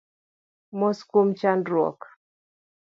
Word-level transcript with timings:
Mos 0.79 0.99
kuom 1.09 1.29
chandruok 1.39 1.99